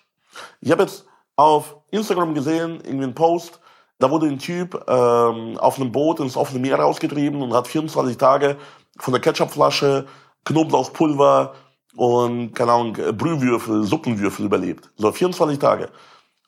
Ich 0.59 0.69
habe 0.73 0.83
jetzt 0.83 1.05
auf 1.37 1.77
Instagram 1.91 2.33
gesehen, 2.33 2.81
irgendwie 2.83 3.05
einen 3.05 3.15
Post, 3.15 3.60
da 4.01 4.09
wurde 4.09 4.27
ein 4.27 4.39
Typ 4.39 4.83
ähm, 4.87 5.57
auf 5.57 5.79
einem 5.79 5.91
Boot 5.91 6.19
ins 6.19 6.35
offene 6.35 6.59
Meer 6.59 6.79
rausgetrieben 6.79 7.41
und 7.41 7.53
hat 7.53 7.67
24 7.67 8.17
Tage 8.17 8.57
von 8.97 9.13
der 9.13 9.21
Ketchupflasche, 9.21 10.05
Knoblauchpulver 10.45 11.53
und, 11.95 12.53
keine 12.53 12.71
Ahnung, 12.71 12.93
Brühwürfel, 12.93 13.83
Suppenwürfel 13.83 14.45
überlebt. 14.45 14.89
So 14.97 15.11
24 15.11 15.59
Tage. 15.59 15.89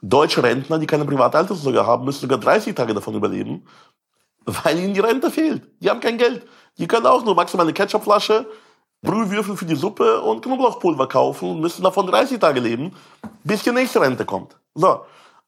Deutsche 0.02 0.44
Rentner, 0.44 0.80
die 0.80 0.88
keine 0.88 1.06
Privataltersorge 1.06 1.86
haben, 1.86 2.06
müssen 2.06 2.22
sogar 2.22 2.40
30 2.40 2.76
Tage 2.76 2.94
davon 2.94 3.14
überleben, 3.14 3.66
weil 4.46 4.80
ihnen 4.80 4.94
die 4.94 5.00
Rente 5.00 5.30
fehlt. 5.30 5.64
Die 5.80 5.90
haben 5.90 6.00
kein 6.00 6.18
Geld. 6.18 6.46
Die 6.78 6.88
können 6.88 7.06
auch 7.06 7.24
nur 7.24 7.36
maximal 7.36 7.66
eine 7.66 7.74
Ketchupflasche, 7.74 8.48
Brühwürfel 9.02 9.56
für 9.56 9.66
die 9.66 9.76
Suppe 9.76 10.22
und 10.22 10.44
Knoblauchpulver 10.44 11.08
kaufen 11.08 11.52
und 11.52 11.62
müssen 11.62 11.84
davon 11.84 12.08
30 12.08 12.40
Tage 12.40 12.60
leben, 12.60 12.96
bis 13.44 13.64
die 13.64 13.72
nächste 13.72 14.02
Rente 14.02 14.26
kommt. 14.26 14.58
So. 14.74 15.02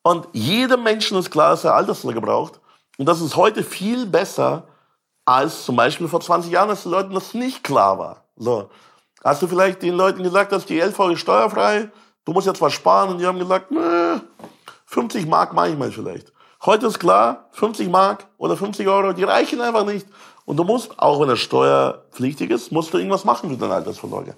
Und 0.05 0.27
jedem 0.33 0.83
Menschen 0.83 1.17
ist 1.17 1.31
klar, 1.31 1.49
dass 1.49 1.63
er 1.63 1.73
Altersvorsorge 1.73 2.21
braucht. 2.21 2.59
Und 2.99 3.07
das 3.07 3.21
ist 3.21 3.35
heute 3.35 3.63
viel 3.63 4.05
besser 4.05 4.67
als 5.25 5.65
zum 5.65 5.75
Beispiel 5.75 6.07
vor 6.07 6.21
20 6.21 6.51
Jahren, 6.51 6.69
als 6.69 6.83
den 6.83 6.91
Leuten 6.91 7.15
das 7.15 7.33
nicht 7.33 7.63
klar 7.63 7.97
war. 7.97 8.23
So. 8.35 8.69
Hast 9.23 9.41
du 9.41 9.47
vielleicht 9.47 9.81
den 9.81 9.95
Leuten 9.95 10.21
gesagt, 10.21 10.51
dass 10.51 10.67
die 10.67 10.79
LV 10.79 10.99
ist 11.09 11.21
steuerfrei, 11.21 11.89
du 12.23 12.33
musst 12.33 12.45
jetzt 12.45 12.61
was 12.61 12.73
sparen 12.73 13.09
und 13.09 13.17
die 13.17 13.25
haben 13.25 13.39
gesagt, 13.39 13.71
nö, 13.71 14.19
50 14.85 15.25
Mark 15.25 15.53
mache 15.53 15.69
ich 15.69 15.77
mal 15.77 15.91
vielleicht. 15.91 16.31
Heute 16.63 16.85
ist 16.85 16.99
klar, 16.99 17.49
50 17.53 17.89
Mark 17.89 18.27
oder 18.37 18.55
50 18.55 18.87
Euro, 18.87 19.11
die 19.11 19.23
reichen 19.23 19.59
einfach 19.59 19.85
nicht. 19.85 20.05
Und 20.45 20.57
du 20.57 20.65
musst, 20.65 20.99
auch 20.99 21.19
wenn 21.19 21.29
er 21.29 21.35
steuerpflichtig 21.35 22.51
ist, 22.51 22.71
musst 22.71 22.93
du 22.93 22.99
irgendwas 22.99 23.25
machen 23.25 23.49
für 23.49 23.57
deine 23.57 23.73
Altersvorsorge. 23.73 24.35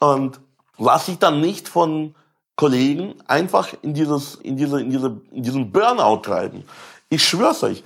Und 0.00 0.38
lass 0.76 1.06
dich 1.06 1.18
dann 1.18 1.40
nicht 1.40 1.66
von 1.66 2.14
Kollegen 2.58 3.14
einfach 3.28 3.72
in 3.82 3.94
dieses, 3.94 4.34
in 4.34 4.56
diese, 4.56 4.80
in 4.80 4.90
diese, 4.90 5.20
in 5.30 5.42
diesen 5.44 5.70
Burnout 5.70 6.22
treiben. 6.22 6.64
Ich 7.08 7.22
schwör's 7.24 7.62
euch. 7.62 7.84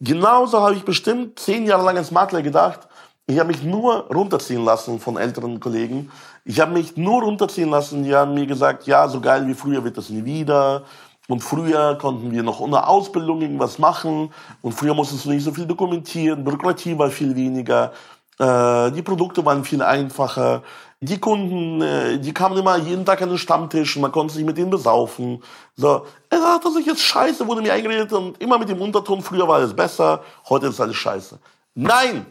Genauso 0.00 0.60
habe 0.60 0.76
ich 0.76 0.84
bestimmt 0.84 1.40
zehn 1.40 1.66
Jahre 1.66 1.84
lang 1.84 1.96
als 1.96 2.12
Makler 2.12 2.40
gedacht. 2.40 2.86
Ich 3.26 3.40
habe 3.40 3.48
mich 3.48 3.64
nur 3.64 4.06
runterziehen 4.14 4.64
lassen 4.64 5.00
von 5.00 5.16
älteren 5.16 5.58
Kollegen. 5.58 6.10
Ich 6.44 6.60
habe 6.60 6.72
mich 6.72 6.96
nur 6.96 7.22
runterziehen 7.22 7.70
lassen. 7.70 8.04
Die 8.04 8.14
haben 8.14 8.34
mir 8.34 8.46
gesagt, 8.46 8.86
ja, 8.86 9.08
so 9.08 9.20
geil 9.20 9.44
wie 9.48 9.54
früher 9.54 9.82
wird 9.82 9.98
das 9.98 10.08
nie 10.08 10.24
wieder. 10.24 10.84
Und 11.26 11.40
früher 11.40 11.98
konnten 11.98 12.30
wir 12.30 12.44
noch 12.44 12.60
ohne 12.60 12.86
Ausbildung 12.86 13.42
irgendwas 13.42 13.80
machen. 13.80 14.32
Und 14.60 14.72
früher 14.72 14.94
musstest 14.94 15.24
du 15.24 15.30
nicht 15.30 15.42
so 15.42 15.52
viel 15.52 15.66
dokumentieren. 15.66 16.44
Bürokratie 16.44 16.96
war 16.96 17.10
viel 17.10 17.34
weniger. 17.34 17.92
Äh, 18.38 18.90
die 18.92 19.02
Produkte 19.02 19.44
waren 19.44 19.64
viel 19.64 19.82
einfacher. 19.82 20.62
Die 21.00 21.18
Kunden, 21.18 21.80
äh, 21.82 22.18
die 22.18 22.32
kamen 22.32 22.56
immer 22.56 22.76
jeden 22.76 23.04
Tag 23.04 23.20
an 23.22 23.28
den 23.28 23.38
Stammtisch 23.38 23.96
und 23.96 24.02
man 24.02 24.12
konnte 24.12 24.34
sich 24.34 24.44
mit 24.44 24.56
denen 24.56 24.70
besaufen. 24.70 25.42
So, 25.76 26.06
er 26.30 26.40
sagt, 26.40 26.64
das 26.64 26.76
ist 26.76 26.86
jetzt 26.86 27.02
scheiße, 27.02 27.46
wurde 27.46 27.62
mir 27.62 27.72
eingeredet 27.72 28.12
und 28.12 28.40
immer 28.40 28.58
mit 28.58 28.68
dem 28.68 28.80
Unterton, 28.80 29.20
früher 29.20 29.46
war 29.48 29.56
alles 29.56 29.74
besser, 29.74 30.22
heute 30.48 30.68
ist 30.68 30.80
alles 30.80 30.96
scheiße. 30.96 31.38
Nein! 31.74 32.26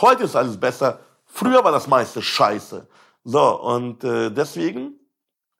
Heute 0.00 0.24
ist 0.24 0.36
alles 0.36 0.58
besser. 0.58 1.00
Früher 1.24 1.62
war 1.64 1.72
das 1.72 1.86
meiste 1.86 2.20
scheiße. 2.20 2.86
So, 3.24 3.60
und 3.62 4.04
äh, 4.04 4.30
deswegen, 4.30 4.94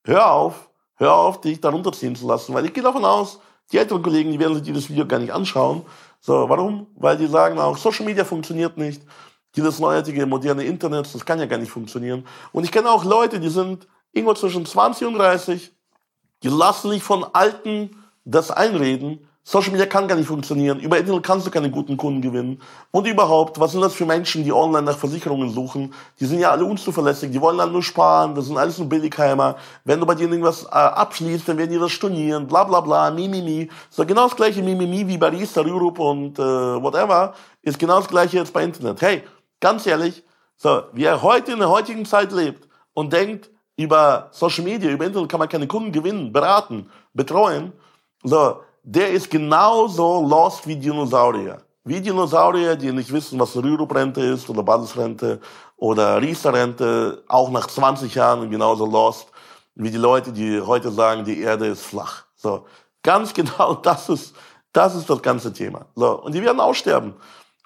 hör 0.04 0.30
auf, 0.30 0.68
hör 0.96 1.14
auf, 1.14 1.40
dich 1.40 1.60
da 1.60 1.70
runterziehen 1.70 2.14
zu 2.14 2.26
lassen, 2.26 2.54
weil 2.54 2.66
ich 2.66 2.72
gehe 2.72 2.82
davon 2.82 3.04
aus, 3.04 3.40
die 3.72 3.78
älteren 3.78 4.02
Kollegen, 4.02 4.30
die 4.30 4.38
werden 4.38 4.54
sich 4.54 4.62
dieses 4.62 4.88
Video 4.88 5.06
gar 5.06 5.18
nicht 5.18 5.32
anschauen. 5.32 5.82
So, 6.20 6.48
warum? 6.48 6.86
Weil 6.96 7.16
die 7.16 7.26
sagen 7.26 7.58
auch, 7.58 7.76
Social 7.76 8.04
Media 8.04 8.24
funktioniert 8.24 8.76
nicht. 8.76 9.02
Dieses 9.56 9.78
neuartige, 9.78 10.26
moderne 10.26 10.64
Internet, 10.64 11.12
das 11.14 11.24
kann 11.24 11.38
ja 11.38 11.46
gar 11.46 11.58
nicht 11.58 11.70
funktionieren. 11.70 12.26
Und 12.52 12.64
ich 12.64 12.72
kenne 12.72 12.90
auch 12.90 13.04
Leute, 13.04 13.40
die 13.40 13.48
sind 13.48 13.86
irgendwo 14.12 14.34
zwischen 14.34 14.66
20 14.66 15.08
und 15.08 15.14
30, 15.14 15.72
die 16.42 16.48
lassen 16.48 16.90
sich 16.90 17.02
von 17.02 17.24
Alten 17.32 17.96
das 18.24 18.50
einreden, 18.50 19.26
Social 19.48 19.70
Media 19.70 19.86
kann 19.86 20.08
gar 20.08 20.16
nicht 20.16 20.26
funktionieren. 20.26 20.80
Über 20.80 20.98
Internet 20.98 21.22
kannst 21.22 21.46
du 21.46 21.52
keine 21.52 21.70
guten 21.70 21.96
Kunden 21.96 22.20
gewinnen. 22.20 22.60
Und 22.90 23.06
überhaupt, 23.06 23.60
was 23.60 23.70
sind 23.70 23.80
das 23.80 23.94
für 23.94 24.04
Menschen, 24.04 24.42
die 24.42 24.52
online 24.52 24.82
nach 24.82 24.98
Versicherungen 24.98 25.50
suchen? 25.50 25.94
Die 26.18 26.24
sind 26.24 26.40
ja 26.40 26.50
alle 26.50 26.64
unzuverlässig. 26.64 27.30
Die 27.30 27.40
wollen 27.40 27.58
dann 27.58 27.70
nur 27.70 27.84
sparen. 27.84 28.34
Das 28.34 28.46
sind 28.46 28.58
alles 28.58 28.76
nur 28.78 28.88
Billigheimer. 28.88 29.54
Wenn 29.84 30.00
du 30.00 30.06
bei 30.06 30.16
denen 30.16 30.32
irgendwas 30.32 30.64
äh, 30.64 30.70
abschließt, 30.70 31.48
dann 31.48 31.58
werden 31.58 31.70
die 31.70 31.78
das 31.78 31.92
stornieren. 31.92 32.48
Bla, 32.48 32.64
bla, 32.64 32.80
bla. 32.80 33.08
Mi, 33.12 33.28
mi, 33.28 33.40
mi. 33.40 33.70
So 33.88 34.04
genau 34.04 34.24
das 34.24 34.34
gleiche 34.34 34.64
Mi, 34.64 34.74
mi, 34.74 34.84
mi 34.84 35.06
wie 35.06 35.16
bei 35.16 35.28
Riester, 35.28 35.64
Europe 35.64 36.02
und 36.02 36.40
äh, 36.40 36.42
whatever. 36.42 37.32
Ist 37.62 37.78
genau 37.78 37.98
das 38.00 38.08
gleiche 38.08 38.38
jetzt 38.38 38.52
bei 38.52 38.64
Internet. 38.64 39.00
Hey, 39.00 39.22
ganz 39.60 39.86
ehrlich, 39.86 40.22
so, 40.56 40.84
wer 40.92 41.22
heute 41.22 41.52
in 41.52 41.58
der 41.58 41.68
heutigen 41.68 42.04
Zeit 42.04 42.32
lebt 42.32 42.68
und 42.94 43.12
denkt, 43.12 43.50
über 43.76 44.28
Social 44.30 44.64
Media, 44.64 44.90
über 44.90 45.04
Internet 45.04 45.28
kann 45.28 45.40
man 45.40 45.48
keine 45.48 45.66
Kunden 45.66 45.92
gewinnen, 45.92 46.32
beraten, 46.32 46.90
betreuen, 47.12 47.72
so, 48.22 48.60
der 48.82 49.10
ist 49.10 49.30
genauso 49.30 50.26
lost 50.26 50.66
wie 50.66 50.76
Dinosaurier. 50.76 51.58
Wie 51.84 52.00
Dinosaurier, 52.00 52.76
die 52.76 52.90
nicht 52.90 53.12
wissen, 53.12 53.38
was 53.38 53.54
Rürup-Rente 53.54 54.20
ist 54.20 54.48
oder 54.48 54.62
Basisrente 54.62 55.40
oder 55.76 56.20
Riester-Rente, 56.20 57.22
auch 57.28 57.50
nach 57.50 57.66
20 57.66 58.14
Jahren 58.14 58.50
genauso 58.50 58.86
lost 58.86 59.28
wie 59.76 59.90
die 59.90 59.98
Leute, 59.98 60.32
die 60.32 60.60
heute 60.60 60.90
sagen, 60.90 61.24
die 61.24 61.40
Erde 61.40 61.66
ist 61.66 61.82
flach. 61.82 62.24
So, 62.34 62.66
ganz 63.02 63.32
genau 63.34 63.74
das 63.74 64.08
ist, 64.08 64.34
das 64.72 64.94
ist 64.94 65.08
das 65.08 65.22
ganze 65.22 65.52
Thema. 65.52 65.86
So, 65.94 66.22
und 66.22 66.34
die 66.34 66.42
werden 66.42 66.60
aussterben. 66.60 67.14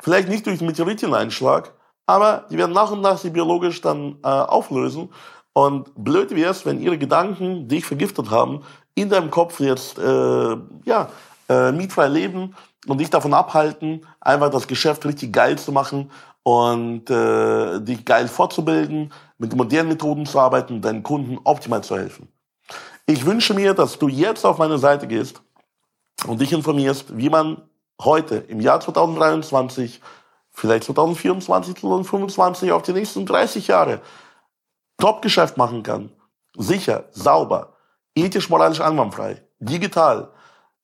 Vielleicht 0.01 0.29
nicht 0.29 0.47
durch 0.47 0.61
Meteoriteneinschlag, 0.61 1.73
aber 2.11 2.47
die 2.51 2.59
werden 2.59 2.73
nach 2.73 2.91
und 2.91 3.01
nach 3.01 3.19
sich 3.19 3.33
biologisch 3.33 3.81
dann 3.81 4.17
äh, 4.23 4.29
auflösen. 4.29 5.11
Und 5.53 5.93
blöd 5.97 6.35
wäre 6.35 6.51
es, 6.51 6.65
wenn 6.67 6.81
ihre 6.81 6.99
Gedanken 6.99 7.69
dich 7.69 7.85
vergiftet 7.85 8.31
haben, 8.31 8.63
in 8.95 9.09
deinem 9.09 9.31
Kopf 9.31 9.61
jetzt 9.61 9.99
äh, 9.99 10.57
ja, 10.85 11.09
äh, 11.49 11.73
mietfrei 11.73 12.09
leben 12.09 12.55
und 12.87 12.99
dich 12.99 13.11
davon 13.11 13.35
abhalten, 13.35 14.07
einfach 14.21 14.51
das 14.51 14.67
Geschäft 14.67 15.05
richtig 15.05 15.33
geil 15.33 15.59
zu 15.59 15.73
machen 15.73 16.11
und 16.43 17.11
äh, 17.11 17.81
dich 17.81 18.05
geil 18.05 18.29
fortzubilden, 18.29 19.13
mit 19.39 19.55
modernen 19.55 19.91
Methoden 19.91 20.27
zu 20.27 20.39
arbeiten, 20.39 20.81
deinen 20.81 21.03
Kunden 21.03 21.39
optimal 21.45 21.83
zu 21.83 21.97
helfen. 21.97 22.29
Ich 23.07 23.27
wünsche 23.27 23.55
mir, 23.55 23.75
dass 23.75 23.99
du 23.99 24.09
jetzt 24.09 24.45
auf 24.45 24.59
meine 24.59 24.79
Seite 24.79 25.07
gehst 25.07 25.43
und 26.27 26.41
dich 26.41 26.53
informierst, 26.53 27.17
wie 27.17 27.31
man 27.31 27.63
heute 28.01 28.37
im 28.37 28.61
Jahr 28.61 28.81
2023, 28.81 30.01
vielleicht 30.53 30.85
2024, 30.85 31.77
2025, 31.77 32.73
auf 32.73 32.83
die 32.83 32.93
nächsten 32.93 33.27
30 33.27 33.69
Jahre 33.69 34.01
Top-Geschäft 34.99 35.57
machen 35.57 35.83
kann. 35.83 36.11
Sicher, 36.57 37.05
sauber, 37.13 37.77
ethisch, 38.15 38.51
moralisch 38.51 38.81
einwandfrei, 38.81 39.43
digital, 39.61 40.31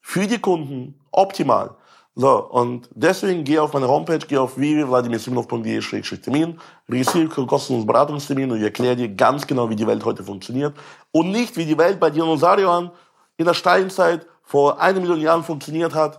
für 0.01 0.27
die 0.27 0.39
Kunden, 0.39 1.01
optimal. 1.11 1.77
So, 2.19 2.49
und 2.49 2.89
deswegen 2.95 3.45
geh 3.45 3.59
auf 3.59 3.75
meine 3.75 3.89
Homepage, 3.89 4.21
geh 4.27 4.39
auf 4.39 4.57
www.vladimirsimonov.de-termin, 4.57 6.59
registriere 6.89 7.29
für 7.29 7.45
kostenlosen 7.45 7.87
Beratungstermin 7.87 8.53
und 8.53 8.57
ich 8.57 8.63
erkläre 8.63 8.97
dir 8.97 9.11
ganz 9.11 9.47
genau, 9.47 9.69
wie 9.69 9.77
die 9.77 9.87
Welt 9.87 10.03
heute 10.03 10.25
funktioniert. 10.25 10.75
Und 11.13 11.31
nicht, 11.31 11.59
wie 11.59 11.67
die 11.67 11.77
Welt 11.77 12.01
bei 12.01 12.09
Dinosauriern 12.09 12.91
in 13.37 13.45
der 13.45 13.53
Steinzeit 13.53 14.27
vor 14.43 14.81
einer 14.81 15.01
Million 15.01 15.21
Jahren 15.21 15.45
funktioniert 15.45 15.95
hat, 15.95 16.19